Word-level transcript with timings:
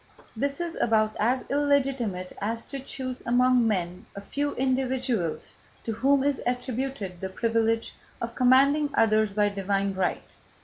This 0.35 0.59
is 0.59 0.75
about 0.81 1.15
as 1.19 1.45
illegitimate 1.51 2.33
as 2.41 2.65
to 2.65 2.79
choose 2.79 3.21
among 3.23 3.67
men 3.67 4.07
a 4.15 4.21
few 4.21 4.55
individuals 4.55 5.53
to 5.83 5.91
whom 5.91 6.23
is 6.23 6.41
attributed 6.47 7.21
the 7.21 7.29
privilege 7.29 7.93
of 8.19 8.33
commanding 8.33 8.89
others 8.95 9.33
by 9.33 9.49
divine 9.49 9.93
right. 9.93 10.31